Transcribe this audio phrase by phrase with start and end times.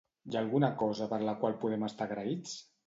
[0.29, 2.61] Hi ha alguna cosa per la qual podem estar agraïts?